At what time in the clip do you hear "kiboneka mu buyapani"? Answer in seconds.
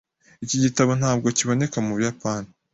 1.37-2.49